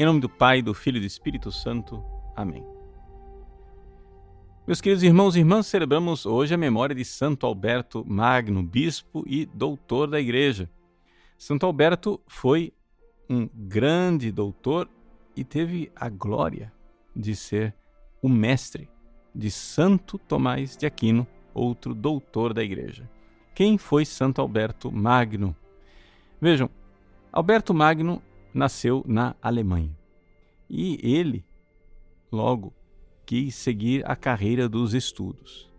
Em 0.00 0.06
nome 0.06 0.20
do 0.20 0.28
Pai, 0.28 0.62
do 0.62 0.72
Filho 0.72 0.98
e 0.98 1.00
do 1.00 1.06
Espírito 1.06 1.50
Santo. 1.50 2.04
Amém. 2.36 2.64
Meus 4.64 4.80
queridos 4.80 5.02
irmãos 5.02 5.34
e 5.34 5.40
irmãs, 5.40 5.66
celebramos 5.66 6.24
hoje 6.24 6.54
a 6.54 6.56
memória 6.56 6.94
de 6.94 7.04
Santo 7.04 7.44
Alberto 7.44 8.04
Magno, 8.06 8.62
bispo 8.62 9.24
e 9.26 9.44
doutor 9.44 10.06
da 10.06 10.20
Igreja. 10.20 10.70
Santo 11.36 11.66
Alberto 11.66 12.20
foi 12.28 12.72
um 13.28 13.48
grande 13.52 14.30
doutor 14.30 14.88
e 15.34 15.42
teve 15.42 15.90
a 15.96 16.08
glória 16.08 16.72
de 17.16 17.34
ser 17.34 17.74
o 18.22 18.28
mestre 18.28 18.88
de 19.34 19.50
Santo 19.50 20.16
Tomás 20.16 20.76
de 20.76 20.86
Aquino, 20.86 21.26
outro 21.52 21.92
doutor 21.92 22.54
da 22.54 22.62
Igreja. 22.62 23.10
Quem 23.52 23.76
foi 23.76 24.04
Santo 24.04 24.40
Alberto 24.40 24.92
Magno? 24.92 25.56
Vejam, 26.40 26.70
Alberto 27.32 27.74
Magno 27.74 28.22
nasceu 28.52 29.04
na 29.06 29.34
Alemanha. 29.40 29.96
E 30.68 30.98
ele, 31.02 31.44
logo, 32.30 32.74
quis 33.24 33.54
seguir 33.54 34.08
a 34.08 34.16
carreira 34.16 34.68
dos 34.68 34.94
estudos. 34.94 35.70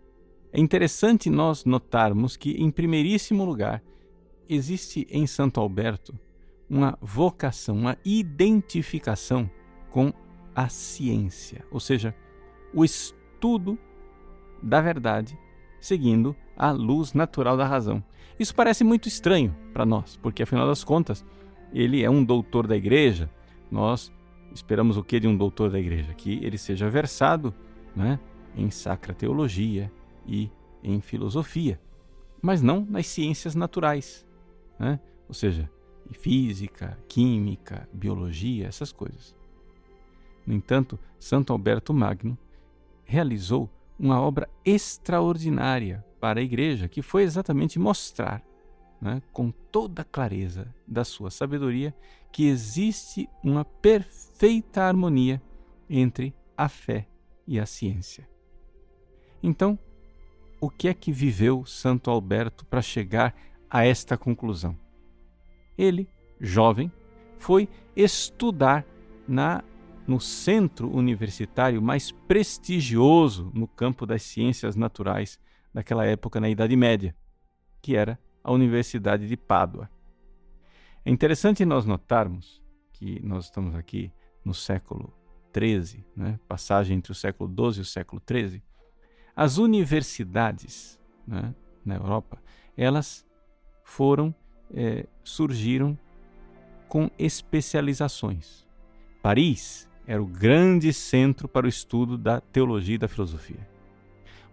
É 0.52 0.60
interessante 0.60 1.30
nós 1.30 1.64
notarmos 1.64 2.36
que, 2.36 2.52
em 2.52 2.70
primeiríssimo 2.70 3.44
lugar, 3.44 3.82
existe 4.48 5.06
em 5.10 5.26
Santo 5.26 5.60
Alberto 5.60 6.18
uma 6.68 6.98
vocação, 7.00 7.76
uma 7.76 7.96
identificação 8.04 9.50
com 9.90 10.12
a 10.54 10.68
ciência, 10.68 11.64
ou 11.70 11.80
seja, 11.80 12.14
o 12.74 12.84
estudo 12.84 13.78
da 14.62 14.80
verdade 14.80 15.38
seguindo 15.80 16.36
a 16.56 16.70
luz 16.70 17.14
natural 17.14 17.56
da 17.56 17.66
razão. 17.66 18.04
Isso 18.38 18.54
parece 18.54 18.84
muito 18.84 19.08
estranho 19.08 19.56
para 19.72 19.86
nós, 19.86 20.16
porque 20.16 20.42
afinal 20.42 20.66
das 20.66 20.84
contas, 20.84 21.24
ele 21.72 22.02
é 22.02 22.10
um 22.10 22.24
doutor 22.24 22.66
da 22.66 22.76
igreja, 22.76 23.30
nós 23.70 24.12
esperamos 24.52 24.96
o 24.96 25.04
que 25.04 25.20
de 25.20 25.28
um 25.28 25.36
doutor 25.36 25.70
da 25.70 25.78
igreja? 25.78 26.12
Que 26.14 26.44
ele 26.44 26.58
seja 26.58 26.88
versado 26.88 27.54
né, 27.94 28.18
em 28.56 28.70
sacra 28.70 29.14
teologia 29.14 29.90
e 30.26 30.50
em 30.82 31.00
filosofia, 31.00 31.80
mas 32.40 32.62
não 32.62 32.86
nas 32.88 33.06
ciências 33.06 33.54
naturais, 33.54 34.26
né? 34.78 34.98
ou 35.28 35.34
seja, 35.34 35.70
física, 36.12 36.98
química, 37.08 37.88
biologia, 37.92 38.66
essas 38.66 38.92
coisas. 38.92 39.34
No 40.46 40.54
entanto, 40.54 40.98
Santo 41.18 41.52
Alberto 41.52 41.92
Magno 41.92 42.36
realizou 43.04 43.70
uma 43.98 44.20
obra 44.20 44.48
extraordinária 44.64 46.04
para 46.18 46.40
a 46.40 46.42
igreja, 46.42 46.88
que 46.88 47.02
foi 47.02 47.22
exatamente 47.22 47.78
mostrar 47.78 48.42
né, 49.00 49.22
com 49.32 49.50
toda 49.50 50.02
a 50.02 50.04
clareza 50.04 50.74
da 50.86 51.04
sua 51.04 51.30
sabedoria, 51.30 51.94
que 52.30 52.46
existe 52.46 53.28
uma 53.42 53.64
perfeita 53.64 54.82
harmonia 54.82 55.42
entre 55.88 56.34
a 56.56 56.68
fé 56.68 57.08
e 57.46 57.58
a 57.58 57.66
ciência. 57.66 58.28
Então, 59.42 59.78
o 60.60 60.68
que 60.68 60.88
é 60.88 60.94
que 60.94 61.10
viveu 61.10 61.64
Santo 61.64 62.10
Alberto 62.10 62.66
para 62.66 62.82
chegar 62.82 63.34
a 63.68 63.84
esta 63.84 64.16
conclusão? 64.16 64.78
Ele, 65.76 66.06
jovem, 66.38 66.92
foi 67.38 67.68
estudar 67.96 68.84
na 69.26 69.64
no 70.06 70.20
centro 70.20 70.90
universitário 70.92 71.80
mais 71.80 72.10
prestigioso 72.10 73.52
no 73.54 73.68
campo 73.68 74.04
das 74.04 74.22
ciências 74.24 74.74
naturais 74.74 75.38
daquela 75.72 76.04
época 76.04 76.40
na 76.40 76.50
Idade 76.50 76.74
Média, 76.74 77.14
que 77.80 77.94
era 77.94 78.18
a 78.42 78.52
Universidade 78.52 79.26
de 79.26 79.36
Pádua. 79.36 79.90
É 81.04 81.10
interessante 81.10 81.64
nós 81.64 81.84
notarmos 81.84 82.62
que 82.92 83.20
nós 83.24 83.46
estamos 83.46 83.74
aqui 83.74 84.12
no 84.44 84.52
século 84.52 85.12
XIII, 85.56 86.04
né? 86.14 86.38
passagem 86.46 86.96
entre 86.96 87.12
o 87.12 87.14
século 87.14 87.50
XII 87.50 87.78
e 87.78 87.82
o 87.82 87.84
século 87.84 88.22
XIII. 88.28 88.62
As 89.34 89.58
universidades 89.58 91.00
né? 91.26 91.54
na 91.84 91.96
Europa, 91.96 92.42
elas 92.76 93.26
foram, 93.82 94.34
é, 94.72 95.06
surgiram 95.24 95.98
com 96.88 97.10
especializações. 97.18 98.66
Paris 99.22 99.88
era 100.06 100.22
o 100.22 100.26
grande 100.26 100.92
centro 100.92 101.48
para 101.48 101.66
o 101.66 101.68
estudo 101.68 102.18
da 102.18 102.40
teologia 102.40 102.96
e 102.96 102.98
da 102.98 103.08
filosofia. 103.08 103.68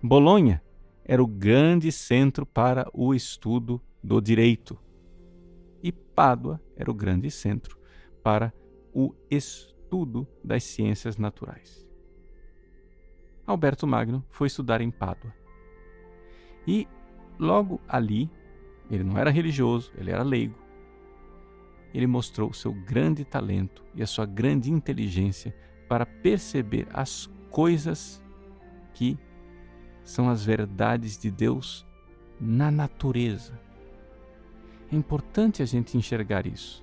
Bolonha 0.02 0.62
era 1.08 1.24
o 1.24 1.28
grande 1.28 1.90
centro 1.90 2.46
para 2.46 2.86
o 2.94 3.14
estudo 3.14 3.82
do 4.04 4.20
direito. 4.20 4.78
E 5.82 5.90
Pádua 5.90 6.62
era 6.76 6.92
o 6.92 6.94
grande 6.94 7.32
centro 7.32 7.80
para 8.22 8.54
o 8.94 9.16
estudo 9.32 10.28
das 10.44 10.64
ciências 10.66 11.16
naturais. 11.16 11.88
Alberto 13.46 13.88
Magno 13.88 14.26
foi 14.30 14.48
estudar 14.48 14.82
em 14.82 14.92
Pádua. 14.92 15.34
E 16.68 16.86
logo 17.40 17.80
ali, 17.88 18.30
ele 18.92 19.06
não 19.06 19.18
era 19.18 19.30
religioso, 19.30 19.94
ele 19.98 20.12
era 20.12 20.24
leigo. 20.24 20.60
Ele 21.94 22.06
mostrou 22.06 22.52
seu 22.52 22.74
grande 22.74 23.24
talento 23.24 23.82
e 23.96 24.04
a 24.04 24.08
sua 24.08 24.26
grande 24.26 24.70
inteligência 24.70 25.56
para 25.88 26.06
perceber 26.06 26.86
as 26.92 27.28
coisas 27.50 28.22
que 28.94 29.18
são 30.08 30.30
as 30.30 30.44
verdades 30.44 31.18
de 31.18 31.30
Deus 31.30 31.86
na 32.40 32.72
natureza. 32.72 33.60
É 34.90 34.96
importante 34.96 35.62
a 35.62 35.66
gente 35.66 35.98
enxergar 35.98 36.48
isso. 36.48 36.82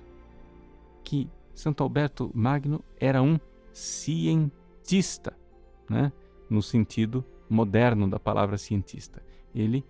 Que 1.03 1.27
Santo 1.55 1.81
Alberto 1.81 2.31
Magno 2.35 2.85
era 2.99 3.23
um 3.23 3.39
cientista, 3.73 5.35
né? 5.89 6.13
no 6.47 6.61
sentido 6.61 7.25
moderno 7.49 8.07
da 8.07 8.19
palavra 8.19 8.59
cientista. 8.59 9.23
Ele 9.55 9.83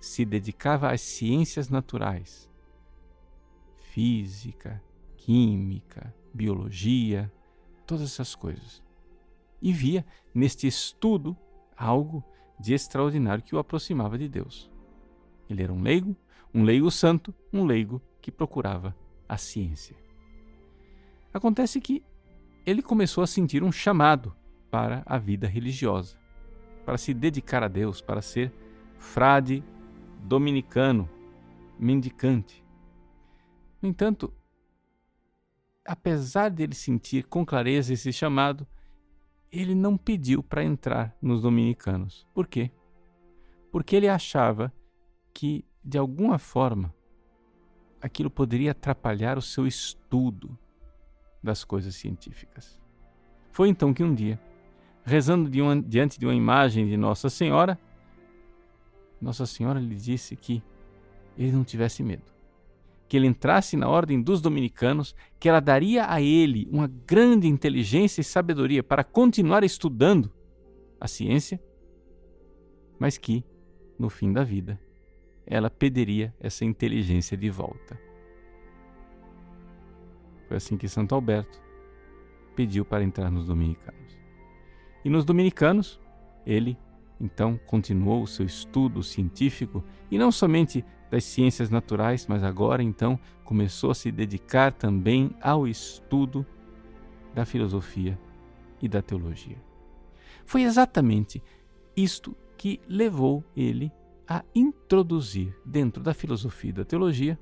se 0.00 0.24
dedicava 0.24 0.92
às 0.92 1.00
ciências 1.00 1.68
naturais, 1.68 2.48
física, 3.90 4.80
química, 5.16 6.14
biologia, 6.32 7.32
todas 7.84 8.04
essas 8.04 8.36
coisas. 8.36 8.80
E 9.60 9.72
via 9.72 10.06
neste 10.32 10.68
estudo 10.68 11.36
algo 11.76 12.22
de 12.64 12.72
extraordinário 12.72 13.44
que 13.44 13.54
o 13.54 13.58
aproximava 13.58 14.16
de 14.16 14.26
Deus. 14.26 14.70
Ele 15.50 15.62
era 15.62 15.70
um 15.72 15.82
leigo, 15.82 16.16
um 16.54 16.62
leigo 16.62 16.90
santo, 16.90 17.34
um 17.52 17.66
leigo 17.66 18.00
que 18.22 18.32
procurava 18.32 18.96
a 19.28 19.36
ciência. 19.36 19.94
Acontece 21.32 21.78
que 21.78 22.02
ele 22.64 22.80
começou 22.80 23.22
a 23.22 23.26
sentir 23.26 23.62
um 23.62 23.70
chamado 23.70 24.34
para 24.70 25.02
a 25.04 25.18
vida 25.18 25.46
religiosa, 25.46 26.16
para 26.86 26.96
se 26.96 27.12
dedicar 27.12 27.62
a 27.62 27.68
Deus, 27.68 28.00
para 28.00 28.22
ser 28.22 28.50
frade 28.98 29.62
dominicano, 30.22 31.06
mendicante. 31.78 32.64
No 33.82 33.90
entanto, 33.90 34.32
apesar 35.84 36.48
de 36.48 36.62
ele 36.62 36.74
sentir 36.74 37.24
com 37.24 37.44
clareza 37.44 37.92
esse 37.92 38.10
chamado, 38.10 38.66
ele 39.54 39.74
não 39.74 39.96
pediu 39.96 40.42
para 40.42 40.64
entrar 40.64 41.16
nos 41.22 41.42
dominicanos. 41.42 42.26
Por 42.34 42.46
quê? 42.46 42.72
Porque 43.70 43.94
ele 43.94 44.08
achava 44.08 44.72
que, 45.32 45.64
de 45.84 45.96
alguma 45.96 46.38
forma, 46.38 46.92
aquilo 48.00 48.28
poderia 48.28 48.72
atrapalhar 48.72 49.38
o 49.38 49.42
seu 49.42 49.66
estudo 49.66 50.58
das 51.42 51.64
coisas 51.64 51.94
científicas. 51.94 52.80
Foi 53.52 53.68
então 53.68 53.94
que 53.94 54.02
um 54.02 54.12
dia, 54.12 54.40
rezando 55.04 55.48
de 55.48 55.62
uma, 55.62 55.80
diante 55.80 56.18
de 56.18 56.26
uma 56.26 56.34
imagem 56.34 56.88
de 56.88 56.96
Nossa 56.96 57.30
Senhora, 57.30 57.78
Nossa 59.20 59.46
Senhora 59.46 59.78
lhe 59.78 59.94
disse 59.94 60.34
que 60.34 60.60
ele 61.38 61.52
não 61.52 61.62
tivesse 61.62 62.02
medo 62.02 62.33
que 63.08 63.16
ele 63.16 63.26
entrasse 63.26 63.76
na 63.76 63.88
ordem 63.88 64.20
dos 64.20 64.40
dominicanos, 64.40 65.14
que 65.38 65.48
ela 65.48 65.60
daria 65.60 66.10
a 66.10 66.20
ele 66.20 66.68
uma 66.70 66.86
grande 66.86 67.46
inteligência 67.46 68.20
e 68.20 68.24
sabedoria 68.24 68.82
para 68.82 69.04
continuar 69.04 69.62
estudando 69.62 70.32
a 71.00 71.06
ciência, 71.06 71.60
mas 72.98 73.18
que, 73.18 73.44
no 73.98 74.08
fim 74.08 74.32
da 74.32 74.42
vida, 74.42 74.80
ela 75.46 75.68
pediria 75.68 76.34
essa 76.40 76.64
inteligência 76.64 77.36
de 77.36 77.50
volta. 77.50 77.98
Foi 80.48 80.56
assim 80.56 80.76
que 80.76 80.88
Santo 80.88 81.14
Alberto 81.14 81.62
pediu 82.54 82.84
para 82.84 83.04
entrar 83.04 83.30
nos 83.30 83.46
dominicanos. 83.46 84.18
E 85.04 85.10
nos 85.10 85.24
dominicanos, 85.24 86.00
ele 86.46 86.78
então 87.20 87.58
continuou 87.66 88.22
o 88.22 88.26
seu 88.26 88.44
estudo 88.44 89.02
científico 89.02 89.84
e 90.10 90.18
não 90.18 90.32
somente 90.32 90.84
das 91.10 91.24
ciências 91.24 91.70
naturais, 91.70 92.26
mas 92.26 92.42
agora 92.42 92.82
então 92.82 93.18
começou 93.44 93.90
a 93.90 93.94
se 93.94 94.10
dedicar 94.10 94.72
também 94.72 95.30
ao 95.40 95.66
estudo 95.66 96.44
da 97.34 97.44
filosofia 97.44 98.18
e 98.80 98.88
da 98.88 99.00
teologia. 99.00 99.58
Foi 100.44 100.62
exatamente 100.62 101.42
isto 101.96 102.36
que 102.56 102.80
levou 102.88 103.44
ele 103.56 103.92
a 104.26 104.42
introduzir 104.54 105.56
dentro 105.64 106.02
da 106.02 106.14
filosofia 106.14 106.70
e 106.70 106.74
da 106.74 106.84
teologia 106.84 107.38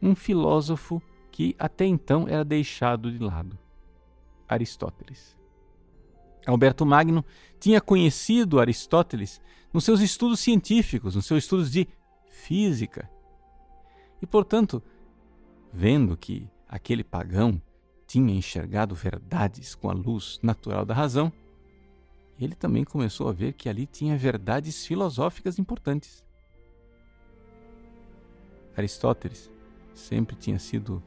um 0.00 0.14
filósofo 0.14 1.00
que 1.30 1.54
até 1.58 1.86
então 1.86 2.26
era 2.26 2.44
deixado 2.44 3.10
de 3.10 3.18
lado: 3.18 3.56
Aristóteles. 4.48 5.38
Alberto 6.46 6.84
Magno 6.84 7.24
tinha 7.58 7.80
conhecido 7.80 8.60
Aristóteles 8.60 9.40
nos 9.72 9.84
seus 9.84 10.00
estudos 10.00 10.40
científicos, 10.40 11.14
nos 11.14 11.26
seus 11.26 11.44
estudos 11.44 11.70
de 11.70 11.88
física. 12.26 13.08
E, 14.20 14.26
portanto, 14.26 14.82
vendo 15.72 16.16
que 16.16 16.48
aquele 16.68 17.02
pagão 17.02 17.60
tinha 18.06 18.34
enxergado 18.34 18.94
verdades 18.94 19.74
com 19.74 19.88
a 19.88 19.94
luz 19.94 20.38
natural 20.42 20.84
da 20.84 20.92
razão, 20.92 21.32
ele 22.38 22.54
também 22.54 22.84
começou 22.84 23.28
a 23.28 23.32
ver 23.32 23.54
que 23.54 23.68
ali 23.68 23.86
tinha 23.86 24.16
verdades 24.18 24.84
filosóficas 24.84 25.58
importantes. 25.58 26.24
Aristóteles 28.76 29.50
sempre 29.94 30.36
tinha 30.36 30.58
sido 30.58 31.02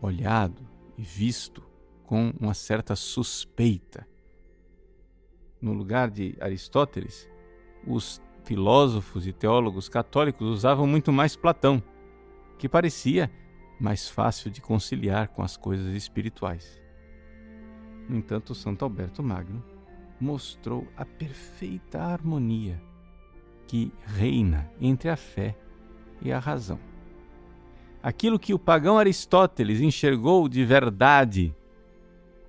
olhado 0.00 0.66
e 0.96 1.02
visto 1.02 1.62
com 2.04 2.32
uma 2.40 2.54
certa 2.54 2.96
suspeita. 2.96 4.07
No 5.60 5.72
lugar 5.72 6.10
de 6.10 6.36
Aristóteles, 6.40 7.28
os 7.86 8.22
filósofos 8.44 9.26
e 9.26 9.32
teólogos 9.32 9.88
católicos 9.88 10.46
usavam 10.48 10.86
muito 10.86 11.12
mais 11.12 11.36
Platão, 11.36 11.82
que 12.56 12.68
parecia 12.68 13.30
mais 13.80 14.08
fácil 14.08 14.50
de 14.50 14.60
conciliar 14.60 15.28
com 15.28 15.42
as 15.42 15.56
coisas 15.56 15.94
espirituais. 15.94 16.80
No 18.08 18.16
entanto, 18.16 18.54
Santo 18.54 18.84
Alberto 18.84 19.22
Magno 19.22 19.62
mostrou 20.20 20.86
a 20.96 21.04
perfeita 21.04 22.00
harmonia 22.00 22.80
que 23.66 23.92
reina 24.04 24.70
entre 24.80 25.10
a 25.10 25.16
fé 25.16 25.56
e 26.22 26.32
a 26.32 26.38
razão. 26.38 26.80
Aquilo 28.02 28.38
que 28.38 28.54
o 28.54 28.58
pagão 28.58 28.98
Aristóteles 28.98 29.80
enxergou 29.80 30.48
de 30.48 30.64
verdade 30.64 31.54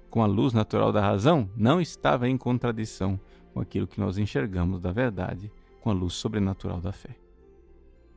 com 0.09 0.23
a 0.23 0.25
luz 0.25 0.53
natural 0.53 0.91
da 0.91 1.01
razão 1.01 1.49
não 1.55 1.79
estava 1.79 2.27
em 2.27 2.37
contradição 2.37 3.19
com 3.53 3.59
aquilo 3.59 3.87
que 3.87 3.99
nós 3.99 4.17
enxergamos 4.17 4.79
da 4.79 4.91
verdade 4.91 5.51
com 5.81 5.89
a 5.89 5.93
luz 5.93 6.13
sobrenatural 6.13 6.81
da 6.81 6.91
fé. 6.91 7.15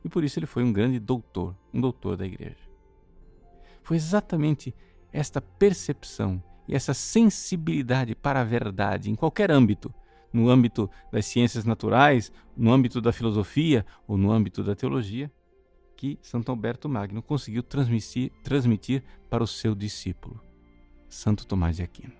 E 0.04 0.08
por 0.08 0.24
isso 0.24 0.38
ele 0.38 0.46
foi 0.46 0.64
um 0.64 0.72
grande 0.72 0.98
doutor, 0.98 1.54
um 1.72 1.80
doutor 1.80 2.16
da 2.16 2.26
igreja. 2.26 2.70
Foi 3.82 3.96
exatamente 3.96 4.74
esta 5.12 5.40
percepção 5.40 6.42
e 6.66 6.74
essa 6.74 6.94
sensibilidade 6.94 8.14
para 8.14 8.40
a 8.40 8.44
verdade 8.44 9.10
em 9.10 9.14
qualquer 9.14 9.50
âmbito, 9.50 9.92
no 10.32 10.48
âmbito 10.48 10.90
das 11.10 11.26
ciências 11.26 11.64
naturais, 11.64 12.32
no 12.56 12.72
âmbito 12.72 13.00
da 13.00 13.12
filosofia 13.12 13.84
ou 14.06 14.16
no 14.16 14.32
âmbito 14.32 14.62
da 14.62 14.74
teologia, 14.74 15.30
que 15.96 16.18
Santo 16.22 16.50
Alberto 16.50 16.88
Magno 16.88 17.22
conseguiu 17.22 17.62
transmitir, 17.62 18.32
transmitir 18.42 19.04
para 19.28 19.44
o 19.44 19.46
seu 19.46 19.74
discípulo, 19.74 20.40
Santo 21.12 21.46
Tomás 21.46 21.76
de 21.76 21.82
Aquino. 21.82 22.14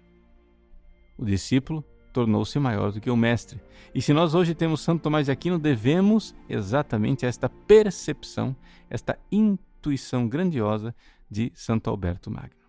O 1.16 1.24
discípulo 1.24 1.82
tornou-se 2.12 2.58
maior 2.58 2.92
do 2.92 3.00
que 3.00 3.10
o 3.10 3.16
mestre. 3.16 3.60
E 3.94 4.02
se 4.02 4.12
nós 4.12 4.34
hoje 4.34 4.54
temos 4.54 4.82
Santo 4.82 5.02
Tomás 5.02 5.26
de 5.26 5.32
Aquino, 5.32 5.58
devemos 5.58 6.34
exatamente 6.48 7.24
esta 7.24 7.48
percepção, 7.48 8.54
esta 8.90 9.18
intuição 9.30 10.28
grandiosa 10.28 10.94
de 11.30 11.50
Santo 11.54 11.88
Alberto 11.88 12.30
Magno. 12.30 12.60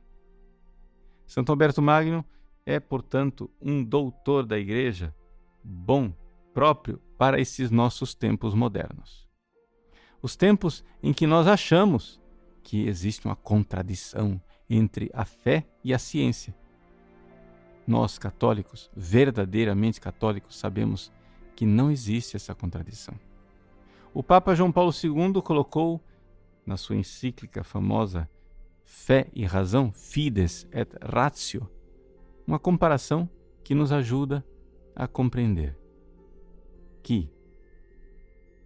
Santo 1.28 1.52
Alberto 1.52 1.82
Magno 1.82 2.24
é, 2.66 2.80
portanto, 2.80 3.52
um 3.62 3.84
doutor 3.84 4.46
da 4.46 4.58
Igreja 4.58 5.14
bom, 5.62 6.14
próprio 6.54 7.02
para 7.18 7.40
esses 7.40 7.70
nossos 7.70 8.16
tempos 8.16 8.54
modernos. 8.54 9.28
Os 10.22 10.38
tempos 10.38 10.86
em 11.02 11.12
que 11.12 11.28
nós 11.28 11.48
achamos 11.48 12.22
que 12.64 12.88
existe 12.88 13.26
uma 13.26 13.36
contradição 13.36 14.42
entre 14.74 15.10
a 15.14 15.24
fé 15.24 15.66
e 15.84 15.94
a 15.94 16.00
ciência. 16.00 16.56
Nós, 17.86 18.18
católicos, 18.18 18.90
verdadeiramente 18.96 20.02
católicos, 20.02 20.58
sabemos 20.58 21.12
que 21.56 21.66
não 21.66 21.92
existe 21.92 22.36
essa 22.36 22.56
contradição. 22.56 23.14
O 24.14 24.24
Papa 24.24 24.56
João 24.56 24.72
Paulo 24.72 24.92
II 24.92 25.42
colocou, 25.42 26.02
na 26.66 26.78
sua 26.78 26.96
encíclica 26.96 27.64
famosa 27.64 28.30
fé 28.84 29.28
e 29.34 29.46
razão, 29.46 29.92
fides 29.92 30.68
et 30.72 30.90
ratio, 31.02 31.70
uma 32.48 32.58
comparação 32.58 33.30
que 33.64 33.76
nos 33.76 33.92
ajuda 33.92 34.46
a 34.96 35.08
compreender 35.08 35.78
que 37.02 37.30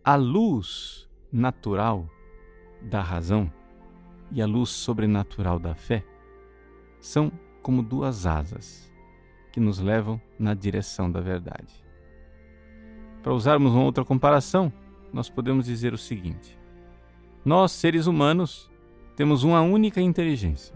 a 0.04 0.16
luz 0.16 1.10
natural 1.32 2.10
da 2.82 3.02
razão 3.02 3.52
e 4.32 4.42
a 4.42 4.46
luz 4.46 4.70
sobrenatural 4.70 5.60
da 5.60 5.76
fé 5.76 6.04
são 7.00 7.32
como 7.62 7.82
duas 7.82 8.26
asas 8.26 8.92
que 9.52 9.60
nos 9.60 9.80
levam 9.80 10.22
na 10.38 10.54
direção 10.54 11.12
da 11.12 11.20
verdade. 11.20 11.74
Para 13.24 13.34
usarmos 13.34 13.74
uma 13.74 13.84
outra 13.84 14.06
comparação, 14.06 14.72
nós 15.12 15.30
podemos 15.30 15.66
dizer 15.66 15.94
o 15.94 15.98
seguinte: 15.98 16.58
nós, 17.44 17.72
seres 17.72 18.08
humanos, 18.08 18.70
temos 19.16 19.44
uma 19.44 19.62
única 19.62 20.00
inteligência. 20.00 20.76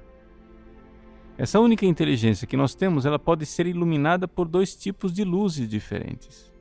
Essa 1.37 1.59
única 1.59 1.85
inteligência 1.85 2.45
que 2.45 2.57
nós 2.57 2.75
temos, 2.75 3.05
ela 3.05 3.17
pode 3.17 3.45
ser 3.45 3.67
iluminada 3.67 4.27
por 4.27 4.47
dois 4.47 4.75
tipos 4.75 5.13
de 5.13 5.23
luzes 5.23 5.67
diferentes. 5.67 6.51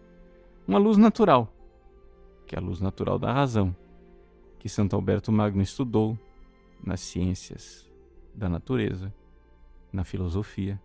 Uma 0.67 0.79
luz 0.79 0.97
natural, 0.97 1.53
que 2.47 2.55
é 2.55 2.59
a 2.59 2.63
luz 2.63 2.81
natural 2.81 3.19
da 3.19 3.33
razão, 3.33 3.75
que 4.59 4.69
Santo 4.69 4.95
Alberto 4.95 5.33
Magno 5.33 5.63
estudou 5.63 6.19
nas 6.85 7.01
ciências 7.01 7.89
da 8.35 8.49
natureza, 8.49 9.13
na 9.93 10.05
filosofia. 10.05 10.81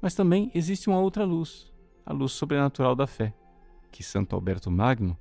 Mas 0.00 0.14
também 0.14 0.50
existe 0.54 0.88
uma 0.88 1.00
outra 1.00 1.24
luz, 1.24 1.72
a 2.04 2.12
luz 2.12 2.32
sobrenatural 2.32 2.94
da 2.94 3.06
fé, 3.06 3.34
que 3.90 4.02
Santo 4.02 4.34
Alberto 4.34 4.70
Magno 4.70 5.16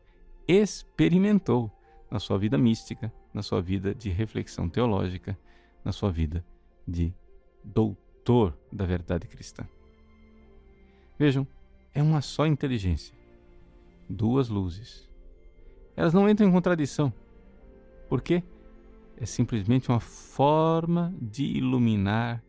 experimentou 0.47 1.71
na 2.09 2.19
sua 2.19 2.38
vida 2.38 2.57
mística, 2.57 3.13
na 3.33 3.41
sua 3.41 3.61
vida 3.61 3.93
de 3.93 4.09
reflexão 4.09 4.67
teológica, 4.67 5.38
na 5.83 5.91
sua 5.91 6.11
vida 6.11 6.45
de 6.87 7.13
doutor 7.63 8.57
da 8.71 8.85
verdade 8.85 9.27
cristã. 9.27 9.67
Vejam, 11.17 11.47
é 11.94 12.01
uma 12.01 12.21
só 12.21 12.45
inteligência, 12.45 13.15
duas 14.09 14.49
luzes. 14.49 15.09
Elas 15.95 16.13
não 16.13 16.27
entram 16.29 16.47
em 16.47 16.51
contradição. 16.51 17.13
Por 18.09 18.21
quê? 18.21 18.44
É 19.21 19.25
simplesmente 19.25 19.90
uma 19.90 20.01
forma 20.01 21.16
de 21.21 21.45
iluminar 21.45 22.44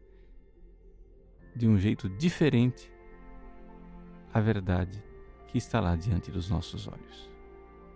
de 1.55 1.69
um 1.69 1.79
jeito 1.79 2.09
diferente 2.09 2.91
a 4.35 4.41
verdade 4.41 5.01
que 5.47 5.59
está 5.59 5.79
lá 5.79 5.95
diante 5.95 6.33
dos 6.33 6.51
nossos 6.51 6.89
olhos. 6.89 7.31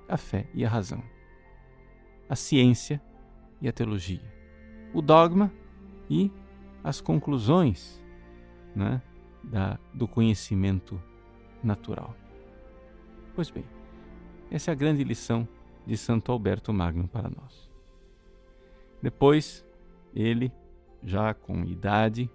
A 0.08 0.16
fé 0.16 0.46
e 0.54 0.64
a 0.64 0.68
razão 0.68 1.02
a 2.28 2.36
ciência 2.36 3.00
e 3.60 3.68
a 3.68 3.72
teologia, 3.72 4.20
o 4.92 5.00
dogma 5.00 5.52
e 6.10 6.30
as 6.82 7.00
conclusões 7.00 8.02
né, 8.74 9.00
da, 9.42 9.78
do 9.94 10.06
conhecimento 10.06 11.00
natural. 11.62 12.14
Pois 13.34 13.50
bem, 13.50 13.64
essa 14.50 14.70
é 14.70 14.72
a 14.72 14.76
grande 14.76 15.02
lição 15.04 15.48
de 15.86 15.96
Santo 15.96 16.32
Alberto 16.32 16.72
Magno 16.72 17.08
para 17.08 17.28
nós. 17.30 17.70
Depois, 19.06 19.64
ele, 20.12 20.50
já 21.00 21.32
com 21.32 21.62
idade, 21.62 22.28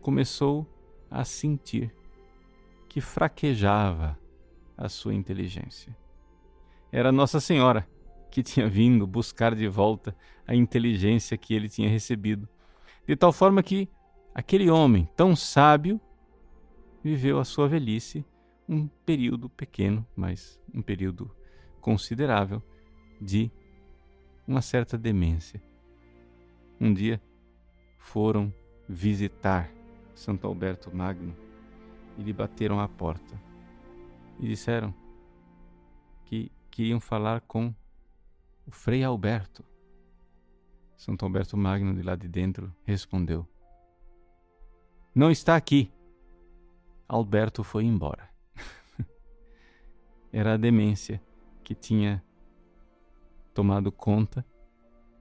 começou 0.00 0.66
a 1.10 1.22
sentir 1.22 1.94
que 2.88 2.98
fraquejava 2.98 4.18
a 4.74 4.88
sua 4.88 5.12
inteligência. 5.12 5.94
Era 6.90 7.12
Nossa 7.12 7.40
Senhora 7.40 7.86
que 8.30 8.42
tinha 8.42 8.66
vindo 8.66 9.06
buscar 9.06 9.54
de 9.54 9.68
volta 9.68 10.16
a 10.46 10.54
inteligência 10.54 11.36
que 11.36 11.52
ele 11.52 11.68
tinha 11.68 11.90
recebido. 11.90 12.48
De 13.06 13.14
tal 13.14 13.30
forma 13.30 13.62
que 13.62 13.86
aquele 14.34 14.70
homem 14.70 15.06
tão 15.14 15.36
sábio 15.36 16.00
viveu 17.04 17.38
a 17.38 17.44
sua 17.44 17.68
velhice 17.68 18.24
um 18.66 18.88
período 19.04 19.50
pequeno, 19.50 20.06
mas 20.16 20.58
um 20.74 20.80
período 20.80 21.30
considerável 21.82 22.62
de 23.20 23.52
uma 24.46 24.62
certa 24.62 24.96
demência. 24.96 25.62
Um 26.80 26.92
dia 26.92 27.20
foram 27.98 28.52
visitar 28.88 29.70
Santo 30.14 30.46
Alberto 30.46 30.94
Magno 30.94 31.34
e 32.16 32.22
lhe 32.22 32.32
bateram 32.32 32.80
à 32.80 32.88
porta 32.88 33.40
e 34.38 34.46
disseram 34.46 34.94
que 36.24 36.50
queriam 36.70 37.00
falar 37.00 37.40
com 37.42 37.74
o 38.66 38.70
Frei 38.70 39.02
Alberto. 39.02 39.64
Santo 40.96 41.24
Alberto 41.24 41.56
Magno, 41.56 41.94
de 41.94 42.02
lá 42.02 42.16
de 42.16 42.28
dentro, 42.28 42.74
respondeu: 42.84 43.46
Não 45.14 45.30
está 45.30 45.56
aqui. 45.56 45.92
Alberto 47.08 47.62
foi 47.62 47.84
embora. 47.84 48.28
Era 50.32 50.54
a 50.54 50.56
demência 50.56 51.22
que 51.62 51.74
tinha 51.74 52.24
tomado 53.56 53.90
conta, 53.90 54.44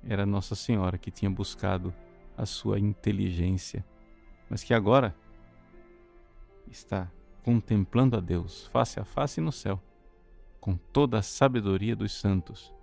era 0.04 0.26
Nossa 0.26 0.56
Senhora 0.56 0.98
que 0.98 1.10
tinha 1.10 1.32
buscado 1.32 1.94
a 2.38 2.46
sua 2.46 2.78
inteligência, 2.78 3.86
mas 4.50 4.62
que 4.62 4.74
agora 4.74 5.16
está 6.68 7.10
contemplando 7.42 8.18
a 8.18 8.20
Deus 8.20 8.68
face 8.68 9.00
a 9.00 9.06
face 9.06 9.40
no 9.40 9.54
céu, 9.54 9.82
com 10.60 10.76
toda 10.76 11.20
a 11.20 11.22
sabedoria 11.22 11.96
dos 11.96 12.12
santos 12.12 12.74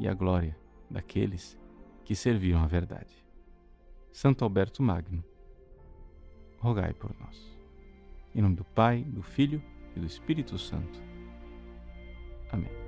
e 0.00 0.08
a 0.08 0.12
glória 0.12 0.58
daqueles 0.90 1.56
que 2.04 2.16
serviram 2.16 2.60
a 2.60 2.66
verdade. 2.66 3.24
Santo 4.10 4.42
Alberto 4.42 4.82
Magno, 4.82 5.22
rogai 6.58 6.92
por 6.94 7.14
nós. 7.20 7.56
Em 8.34 8.42
nome 8.42 8.56
do 8.56 8.64
Pai, 8.64 9.04
do 9.04 9.22
Filho 9.22 9.62
e 9.94 10.00
do 10.00 10.06
Espírito 10.06 10.58
Santo. 10.58 11.00
Amém. 12.50 12.79